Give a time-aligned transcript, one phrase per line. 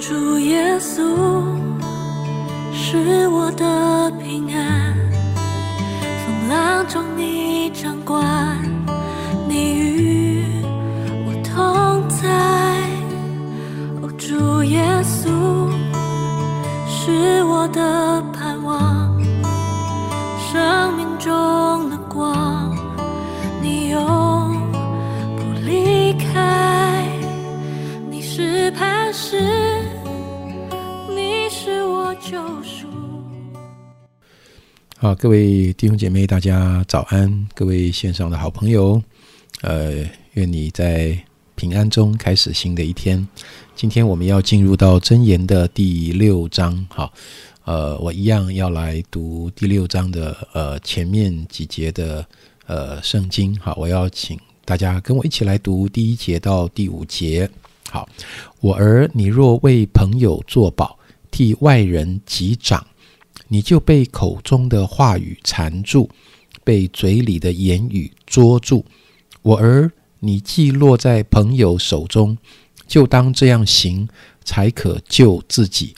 [0.00, 1.02] 主耶稣
[2.72, 4.96] 是我的平安，
[6.24, 8.24] 风浪中你掌管，
[9.46, 10.44] 你与
[11.26, 12.28] 我同在。
[14.00, 15.70] 哦，主耶稣
[16.88, 19.14] 是我的盼望，
[20.50, 22.74] 生命中的光，
[23.60, 24.00] 你永
[25.36, 27.06] 不离开。
[28.08, 29.38] 你是磐石，
[35.02, 37.48] 好，各位弟兄姐妹，大家早安！
[37.54, 39.02] 各位线上的好朋友，
[39.62, 40.04] 呃，
[40.34, 41.18] 愿你在
[41.54, 43.26] 平安中开始新的一天。
[43.74, 47.10] 今天我们要进入到箴言的第六章，好，
[47.64, 52.22] 呃，我一样要来读第六章的呃前面几节的
[52.66, 57.48] 呃圣经，好，我要请大家跟我一起来读第一节到第五节。
[57.88, 58.06] 好，
[58.60, 60.98] 我儿，你若为朋友作保，
[61.30, 62.86] 替外人击掌。
[63.48, 66.08] 你就被口中的话语缠住，
[66.62, 68.84] 被嘴里的言语捉住。
[69.42, 72.36] 我儿，你既落在朋友手中，
[72.86, 74.08] 就当这样行，
[74.44, 75.94] 才可救自己。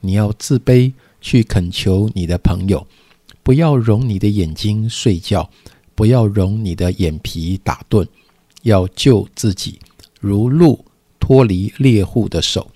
[0.00, 2.86] 你要自卑，去恳求你的朋友，
[3.42, 5.48] 不要容你的眼睛睡觉，
[5.94, 8.06] 不要容你的眼皮打盹，
[8.62, 9.78] 要救自己，
[10.20, 10.84] 如鹿
[11.20, 12.68] 脱离猎户的手，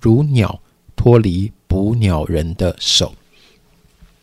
[0.00, 0.60] 如鸟
[0.94, 3.12] 脱离捕鸟人的手。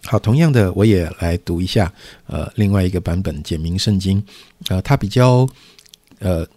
[0.05, 1.91] 好，同样的，我也来读一下，
[2.25, 4.23] 呃，另外一个版本简明圣经，
[4.69, 5.47] 呃，它比较，
[6.19, 6.47] 呃，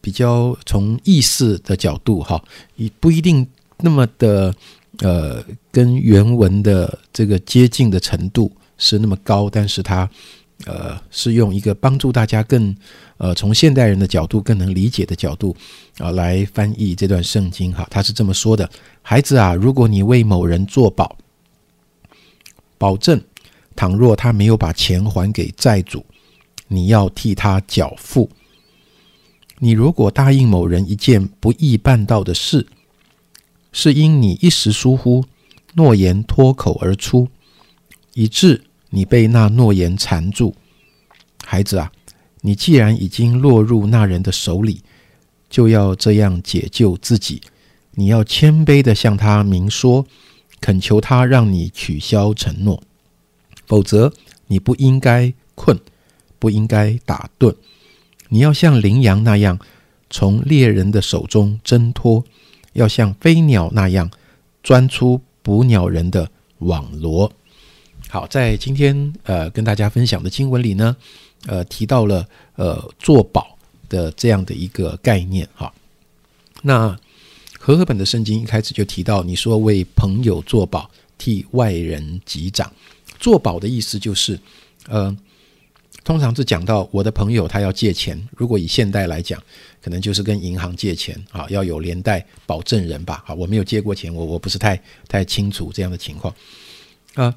[0.00, 2.42] 比较从意思的角度，哈，
[2.76, 3.46] 也不一定
[3.78, 4.54] 那么的，
[4.98, 10.10] 呃，跟原文的这个接近的程度是那么高，但是它，
[10.66, 12.76] 呃，是用一个帮助大家更，
[13.16, 15.56] 呃，从现代人的角度更能理解的角度，
[15.98, 18.68] 啊，来翻译这段圣经，哈，他是这么说的：
[19.02, 21.16] 孩子啊，如果你为某人作保，
[22.80, 23.22] 保证，
[23.76, 26.02] 倘若他没有把钱还给债主，
[26.66, 28.30] 你要替他缴付。
[29.58, 32.66] 你如果答应某人一件不易办到的事，
[33.70, 35.22] 是因你一时疏忽，
[35.74, 37.28] 诺言脱口而出，
[38.14, 40.56] 以致你被那诺言缠住。
[41.44, 41.92] 孩子啊，
[42.40, 44.80] 你既然已经落入那人的手里，
[45.50, 47.42] 就要这样解救自己。
[47.92, 50.06] 你要谦卑的向他明说。
[50.60, 52.82] 恳求他让你取消承诺，
[53.66, 54.12] 否则
[54.46, 55.78] 你不应该困，
[56.38, 57.54] 不应该打盹。
[58.28, 59.58] 你要像羚羊那样
[60.08, 62.24] 从猎人的手中挣脱，
[62.74, 64.10] 要像飞鸟那样
[64.62, 67.32] 钻出捕鸟人的网罗。
[68.08, 70.96] 好，在今天呃跟大家分享的经文里呢，
[71.46, 73.56] 呃提到了呃做保
[73.88, 75.72] 的这样的一个概念哈。
[76.62, 76.98] 那
[77.70, 82.72] 和合本的圣经一开始就提到，你说为朋友作保，替外人击掌。
[83.20, 84.36] 作保的意思就是，
[84.88, 85.16] 呃，
[86.02, 89.40] 通常是讲到我的朋友他要借钱，如果以现代来讲，
[89.80, 93.22] 可能就是跟银行借钱啊，要有连带保证人吧。
[93.24, 96.34] 好，我没有借过钱，我我不是太太清楚这样的情况
[97.14, 97.32] 啊。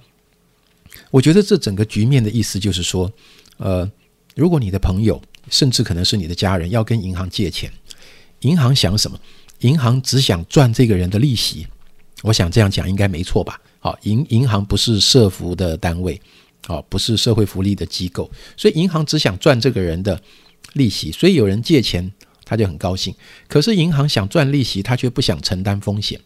[1.11, 3.11] 我觉得这整个局面的意思就是说，
[3.57, 3.88] 呃，
[4.33, 5.21] 如果你的朋友，
[5.51, 7.71] 甚至可能是你的家人，要跟银行借钱，
[8.39, 9.19] 银行想什么？
[9.63, 11.66] 银行只想赚这个人的利息，
[12.22, 13.59] 我想这样讲应该没错吧？
[13.79, 16.22] 好，银银行不是社福的单位，
[16.68, 20.22] 好，不是社会福利的机构，所以银行只想赚这个人的
[20.74, 22.12] 利息，所以有人借钱
[22.44, 23.16] 他就很高兴。
[23.47, 26.19] 可是银行想赚利息，他却不想承担风险，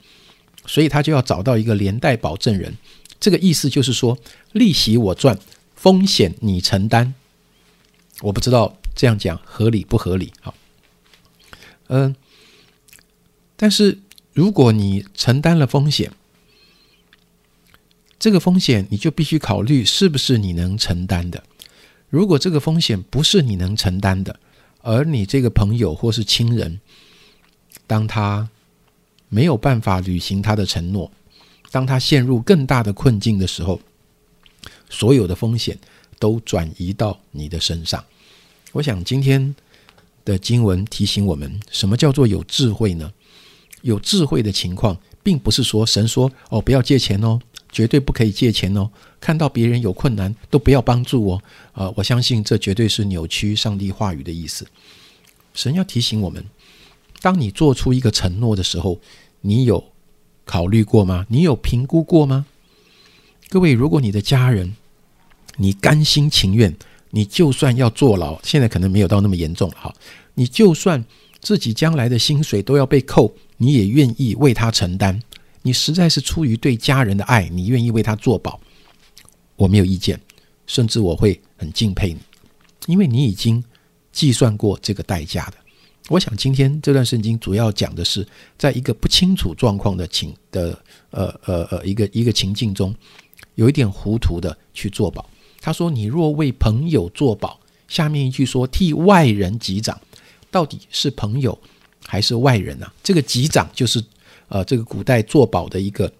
[0.65, 2.75] 所以他就要找到一个连带保证人。
[3.19, 4.17] 这个意思就是说，
[4.53, 5.37] 利息我赚，
[5.75, 7.13] 风险你承担。
[8.21, 10.33] 我不知道这样讲合理不合理？
[10.41, 10.53] 好，
[11.89, 12.15] 嗯。
[13.57, 13.97] 但是，
[14.31, 16.11] 如果你承担了风险，
[18.17, 21.43] 这个风险你就必须考虑是不是你能承担的。
[22.09, 24.39] 如果这个风险不是你能承担的，
[24.81, 26.79] 而你这个朋友或是亲人，
[27.85, 28.47] 当他
[29.27, 31.11] 没有办法履行他的承诺，
[31.69, 33.81] 当他陷入更大的困境的时候，
[34.89, 35.77] 所有的风险
[36.17, 38.03] 都转移到你的身上。
[38.71, 39.55] 我想今天
[40.23, 43.11] 的经文提醒我们，什么叫做有智慧呢？
[43.81, 47.39] 有智慧的情况，并不是说神说哦不要借钱哦，
[47.71, 48.89] 绝对不可以借钱哦。
[49.19, 51.41] 看到别人有困难都不要帮助哦。
[51.73, 54.67] 呃，我相信这绝对是扭曲上帝话语的意思。
[55.53, 56.45] 神要提醒我们，
[57.21, 58.99] 当你做出一个承诺的时候，
[59.41, 59.83] 你有
[60.45, 61.25] 考虑过吗？
[61.29, 62.45] 你有评估过吗？
[63.49, 64.75] 各位，如果你的家人，
[65.57, 66.75] 你甘心情愿，
[67.09, 69.93] 你就算要坐牢，现在可能没有到那么严重了哈。
[70.35, 71.03] 你就算
[71.41, 73.33] 自己将来的薪水都要被扣。
[73.57, 75.19] 你也愿意为他承担，
[75.61, 78.59] 你实在是出于对家人的爱，你愿意为他做保，
[79.55, 80.19] 我没有意见，
[80.65, 82.19] 甚至我会很敬佩你，
[82.85, 83.63] 因为你已经
[84.11, 85.53] 计算过这个代价的。
[86.09, 88.25] 我想今天这段圣经主要讲的是，
[88.57, 92.95] 在一个不清楚状况的情的呃呃呃一个一个情境中，
[93.55, 95.29] 有一点糊涂的去做保。
[95.59, 97.59] 他说：“你若为朋友做保，
[97.89, 99.99] 下面一句说替外人击掌，
[100.49, 101.59] 到底是朋友
[102.07, 102.87] 还是外人呐？
[103.03, 104.03] 这个击掌就是
[104.47, 106.11] 呃这个古代做保的一个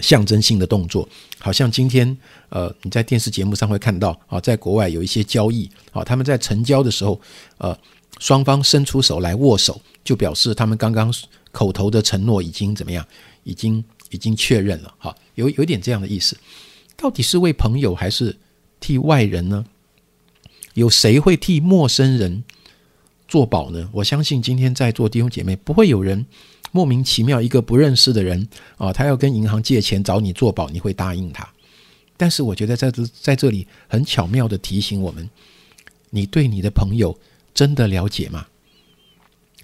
[0.00, 1.06] 象征性的动作，
[1.38, 2.16] 好像今天
[2.48, 7.20] 呃你在电视节目上会看到啊，在国外有一些交易啊，他们在成交的时候
[7.58, 7.76] 呃。”
[8.20, 11.14] 双方伸出手来握手，就表示他们刚刚
[11.52, 13.06] 口头的承诺已经怎么样？
[13.44, 16.36] 已经已经确认了，哈，有有点这样的意思。
[16.96, 18.36] 到底是为朋友还是
[18.80, 19.64] 替外人呢？
[20.74, 22.42] 有谁会替陌生人
[23.28, 23.88] 做保呢？
[23.92, 26.26] 我相信今天在座弟兄姐妹不会有人
[26.72, 28.48] 莫名其妙一个不认识的人
[28.78, 31.48] 啊，他要跟银行借钱找你做保，你会答应他？
[32.16, 35.30] 但是我觉得在这在这里很巧妙的提醒我们，
[36.10, 37.16] 你对你的朋友。
[37.54, 38.46] 真的了解吗？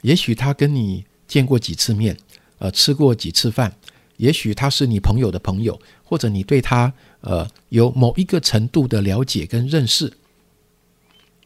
[0.03, 2.17] 也许他跟你见过几次面，
[2.59, 3.73] 呃，吃过几次饭，
[4.17, 10.13] 也许他是你朋友的朋友，或者你对他呃有某一个程度的了解跟认识，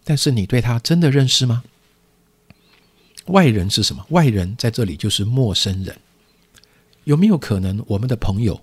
[0.04, 1.62] 但是你对他真的认识吗？
[3.28, 4.04] 外人是什么？
[4.10, 5.96] 外人在这里就是陌生人。
[7.04, 8.60] 有没有可能我们的朋友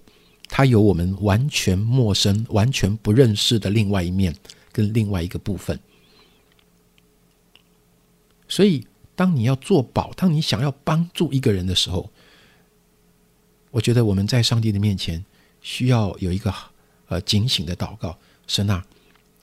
[0.47, 4.35] 他有我们完全陌生、完全不认识的另外一面
[4.71, 5.79] 跟另外一个部分？
[8.47, 8.85] 所以，
[9.15, 12.11] 当你要做保，当你想要帮助一个人的时候，
[13.71, 15.25] 我觉得我们在上帝的面前
[15.61, 16.53] 需要有一个
[17.07, 18.15] 呃警醒的祷告：
[18.45, 18.85] 神啊，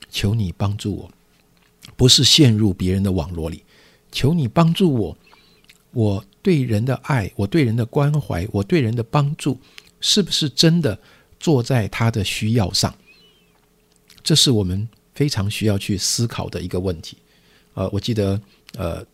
[0.09, 1.11] 求你帮助我，
[1.97, 3.57] 不是陷入别人的网络里；
[4.13, 5.17] 求你帮助我，
[5.91, 9.59] 我对人的爱，我对人的关怀，我对人的帮助，
[9.99, 10.97] 是不是真的
[11.37, 12.95] 坐在他的需要上？
[14.23, 17.17] 这是我们非常需要去思考的一个问题。
[17.73, 18.39] 呃，我记得。
[18.75, 19.05] 呃，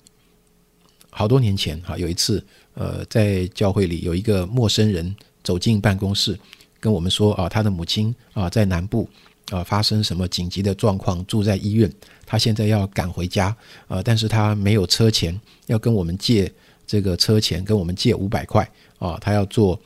[1.09, 2.41] 好多年前哈，有一次，
[2.75, 5.13] 呃，在教会里有一个陌生人
[5.43, 6.39] 走进办公室，
[6.79, 9.09] 跟我们说啊，他的母亲啊在南部
[9.49, 11.91] 啊发生什么紧急的状况，住在医院，
[12.29, 13.55] 他现在要赶回家
[13.87, 15.35] 啊，但是他没有车钱，
[15.65, 16.53] 要跟我们借
[16.85, 19.81] 这个车钱，跟我们借五百块啊，他要坐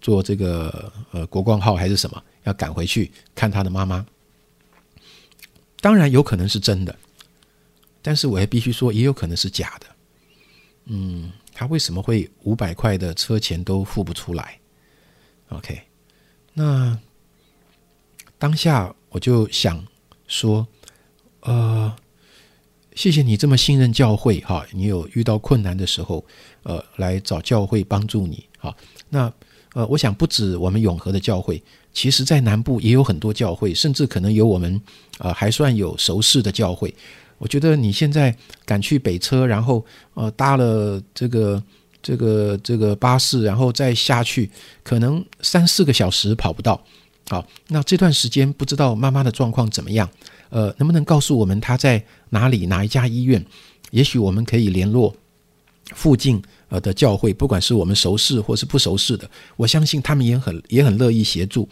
[0.00, 4.06] 坐这个呃国光号还是什么，要赶回去看他的妈妈。
[5.82, 6.96] 当然有可能是真的。
[8.00, 9.86] 但是我也必须说，也有可能是假的。
[10.86, 14.58] 嗯，他为什么会五百块的车钱都付不出来
[15.50, 15.82] ？OK，
[16.54, 16.98] 那
[18.38, 19.84] 当下我就想
[20.26, 20.66] 说，
[21.42, 21.94] 呃，
[22.94, 26.24] 谢谢你这么信任教会哈，你有遇到困难的时候，
[26.62, 28.74] 呃，来找教会帮助你哈。
[29.08, 29.32] 那
[29.74, 31.62] 呃，我想不止我们永和的教会，
[31.92, 34.80] 其实在南部也有很多教会，甚至可能有我们
[35.18, 36.94] 呃还算有熟识的教会。
[37.38, 39.84] 我觉得你现在赶去北车，然后
[40.14, 41.62] 呃搭了这个
[42.00, 44.48] 这个这个巴士，然后再下去，
[44.84, 46.80] 可能三四个小时跑不到。
[47.32, 50.06] 好，那这段时间不知道妈妈的状况怎么样？
[50.50, 53.42] 呃，能不能告诉我们她在哪里哪一家医院？
[53.90, 55.16] 也许我们可以联络
[55.94, 59.26] 附近呃的教会，不管是我们熟识或是不熟识的，
[59.56, 61.66] 我相信他们也很也很乐意协助。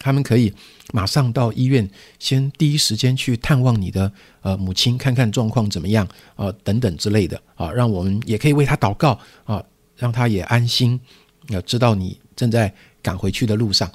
[0.00, 0.52] 他们可以
[0.92, 1.88] 马上到医院，
[2.18, 4.12] 先第一时间去探望你的
[4.42, 9.64] 呃母亲，看看状况怎么样啊，等等之类的啊，让我们也可以为他祷告啊，
[9.96, 11.00] 让他也安心，
[11.48, 13.90] 要知道你正在赶回去的路上。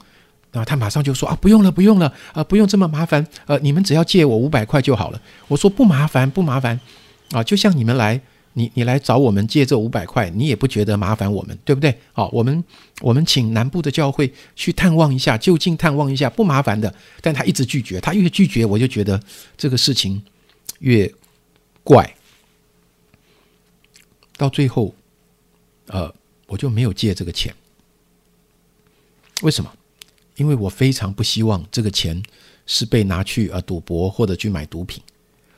[0.51, 5.21] 那他马上就说啊，不用了，不用了啊，不用这么麻烦，呃，你们只要借我五百块就好了。
[5.47, 6.79] 我说不麻烦，不麻烦
[7.31, 8.21] 啊，就像你们来。
[8.53, 11.97] 你你来找我们借这五百块，你也不觉得麻烦我们，对不对？
[12.11, 12.61] 好，我们
[12.99, 16.93] 我们请南部的教会去探望一下，就近探望一下，不麻烦的。
[17.21, 19.17] 但他一直拒绝，他越拒绝，我就觉得
[19.55, 20.21] 这个事情
[20.79, 21.09] 越
[21.81, 22.13] 怪。
[24.35, 24.93] 到最后，
[25.87, 26.13] 呃，
[26.47, 27.55] 我就没有借这个钱。
[29.43, 29.71] 为什么？
[30.41, 32.21] 因为我非常不希望这个钱
[32.65, 34.99] 是被拿去呃赌博或者去买毒品。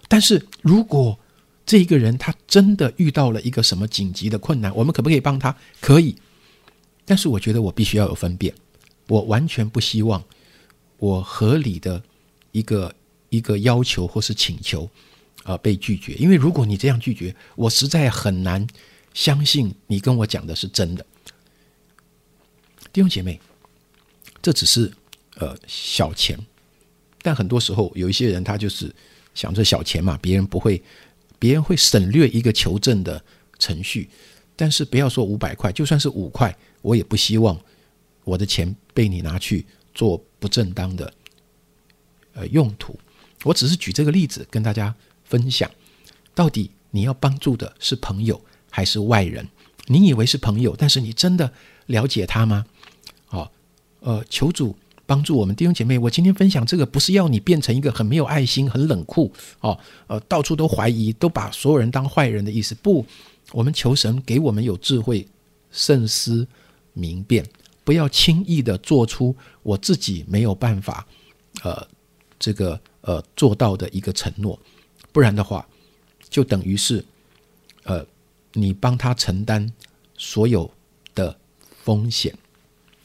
[0.10, 1.18] 但是如果
[1.66, 5.56] 这一个人他真的遇到了一个什么紧急的困难，我们可不可以帮他？
[5.80, 6.14] 可以，
[7.06, 8.54] 但是我觉得我必须要有分辨，
[9.08, 10.22] 我完全不希望
[10.98, 12.04] 我合理的
[12.52, 12.94] 一个
[13.30, 14.90] 一个要求或是请求
[15.44, 18.68] 啊被拒绝，因为如果你这样拒绝，我实在很难
[19.14, 21.06] 相信你跟我讲的是真的。
[22.92, 23.40] 弟兄姐妹，
[24.44, 24.92] 这只是
[25.38, 26.38] 呃小钱，
[27.24, 28.94] 但很多时候有一些人他就是
[29.34, 30.80] 想着小钱嘛，别人不会。
[31.40, 33.22] 别人会省略一个求证的
[33.60, 34.10] 程序，
[34.56, 37.60] 但是不要说五百块，就算是五块，我也不希望
[38.24, 41.14] 我的钱被你拿去做不正当的
[42.32, 42.98] 呃用途。
[43.44, 44.96] 我只是举这个例子跟大家
[45.26, 45.70] 分享，
[46.34, 49.46] 到底你要帮助的是朋友还是外人？
[49.88, 51.52] 你以为是朋友，但是你真的
[51.88, 52.66] 了解他吗？
[54.04, 55.98] 呃，求主帮助我们弟兄姐妹。
[55.98, 59.32] 我今天分享这个，不是要你变成一个很没有爱心、很冷酷
[59.62, 62.76] 哦，呃，到处都怀疑，都把所有人当坏人的意思。
[62.76, 63.06] 不，
[63.52, 65.26] 我们求神给我们有智慧，
[65.72, 66.46] 慎思
[66.94, 67.46] 明辨，
[67.84, 71.08] 不要轻易的做出我自己没有办法，
[71.64, 71.88] 呃，
[72.38, 74.60] 这个呃做到的一个承诺，
[75.12, 75.68] 不然的话，
[76.30, 77.04] 就等于是，
[77.84, 78.06] 呃。
[78.56, 79.68] 你帮他承担
[80.16, 80.70] 所有
[81.16, 81.36] 的
[81.82, 82.32] 风险。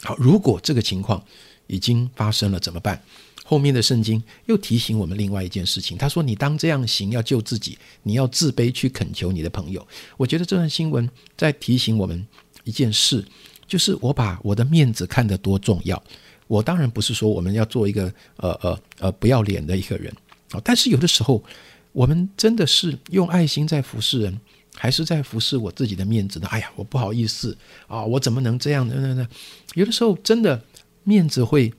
[0.01, 1.23] 好，如果这个情况
[1.67, 3.01] 已经发生了怎么办？
[3.43, 5.97] 后面的圣经又提醒我们另外一件事情。
[5.97, 9.85] 他说：“你当这样行，要救自己，你要自卑去恳求你的朋友。”
[10.17, 12.23] 我觉得这段新闻在提醒我们
[12.63, 13.25] 一件事，
[13.65, 16.01] 就是我把我的面子看得多重要。
[16.45, 20.13] 我当然不是说我们要做一个呃呃呃不要脸的一个人
[20.51, 21.43] 啊，但是有的时候
[21.91, 24.39] 我们真的是用爱心在服侍人。
[24.81, 26.47] 还是在服侍我自己的面子呢？
[26.47, 28.95] 哎呀，我不好意思啊，我怎么能这样呢？
[28.97, 29.27] 那那
[29.73, 30.63] 有的时候真的
[31.03, 31.73] 面子会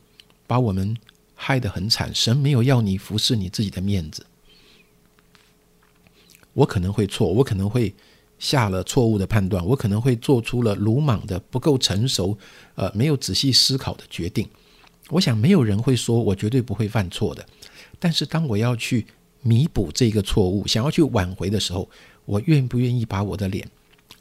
[0.46, 0.94] 把我们
[1.34, 2.14] 害得很惨。
[2.14, 4.26] 神没有要你服侍你自己的面子。
[6.52, 7.94] 我可能会错，我可能会
[8.38, 12.36] 下了错误的判断，我可能会做出了鲁莽的、不够成熟、
[12.74, 14.46] 呃，没有仔细思考的决定。
[15.08, 17.46] 我想没有人会说我绝对不会犯错的。
[17.98, 19.06] 但是当我要去
[19.42, 21.88] 弥补这个错误，想要去挽回的时候，
[22.24, 23.68] 我愿不愿意把我的脸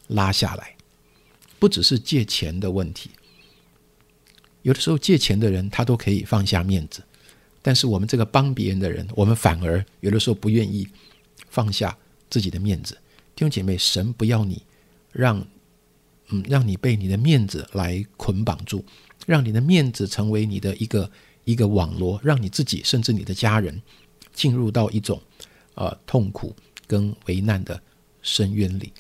[0.08, 0.76] 拉下来？
[1.60, 3.10] 不只是借钱的问题，
[4.62, 7.04] 有的时候借钱的人他都可以放下面子，
[7.62, 10.88] 但是我们这个帮别人的人，我们反而有的时候不愿意
[11.50, 11.98] 放下
[12.30, 12.98] 自己的面子。
[13.36, 14.64] 弟兄姐妹，神不要你
[15.12, 15.46] 让
[16.30, 18.86] 嗯让你被你的面子来捆绑住，
[19.26, 21.12] 让你的面子成为你的一个
[21.44, 23.82] 一个网罗，让你自己甚至你的家人
[24.40, 25.22] 进入到一种
[25.76, 26.56] 呃痛苦
[26.88, 27.78] 跟为难的。
[28.22, 28.92] 深渊里，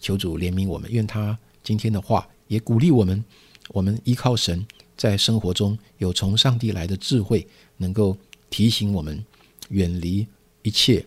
[0.00, 3.22] 求主怜悯我们，愿他今天的话也鼓励我们。
[3.68, 8.16] 我们依靠神，在生活中有从上帝来的智慧，能够
[8.48, 9.22] 提醒我们
[9.68, 10.26] 远离
[10.62, 11.04] 一切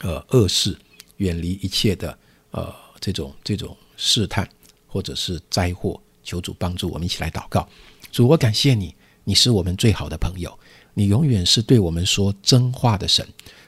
[0.00, 0.78] 呃恶事，
[1.16, 2.16] 远离一切的
[2.52, 4.48] 呃这种这种试探
[4.86, 6.00] 或者是灾祸。
[6.22, 7.68] 求主帮助我们一起来祷告。
[8.12, 10.56] 主，我感谢你，你是我们最好的朋友，
[10.94, 13.26] 你永远是对我们说真话的神。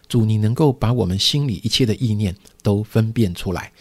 [0.09, 3.73] 主，你能够把我们心里一切的意念都分辨出来。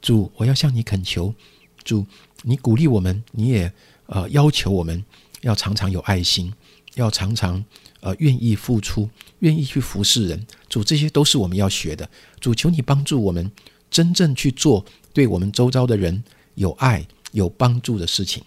[0.00, 1.34] 主，我要向你恳求。
[1.82, 2.06] 主，
[2.42, 3.72] 你鼓励我们，你也
[4.06, 5.04] 呃要求我们
[5.40, 6.52] 要常常有爱心，
[6.94, 7.64] 要常常
[8.00, 10.46] 呃愿意付出，愿意去服侍人。
[10.68, 12.08] 主，这些都是我们要学的。
[12.38, 13.50] 主，求你帮助我们
[13.90, 16.22] 真正去做对我们周遭的人
[16.54, 18.44] 有爱、有帮助的事情。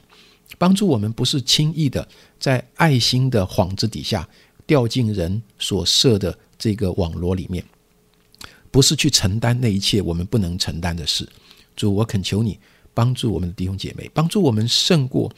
[0.57, 2.07] 帮助我们不是轻易的
[2.39, 4.29] 在爱心的幌子底下
[4.65, 6.37] 掉进人所设的。
[6.57, 7.61] 这个网络里面，
[8.71, 11.27] 不是去承担那一切我们不能承担的事。
[11.75, 12.57] 主，我恳求你
[12.93, 15.29] 帮助我们的弟兄姐妹，帮助我们胜过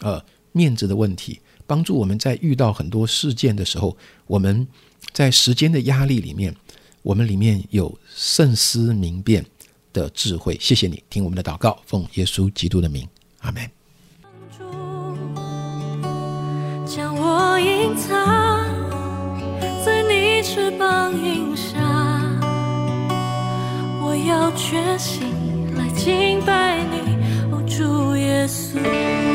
[0.00, 0.20] 呃
[0.52, 3.94] 面子的问题，帮助我们在遇到很多事件的时候，
[4.26, 4.66] 我们
[5.12, 6.56] 在时间的压力里面，
[7.02, 9.44] 我们里面有慎思明辨
[9.92, 10.56] 的智慧。
[10.58, 13.06] 谢谢你听我们的祷告，奉耶稣基督的名，
[13.40, 13.70] 阿门。
[16.86, 18.51] 将我隐藏。
[20.52, 21.80] 翅膀映下，
[24.02, 25.32] 我要全心
[25.78, 27.16] 来敬拜你，
[27.50, 29.31] 哦主耶稣。